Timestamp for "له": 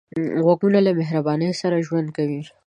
0.85-0.91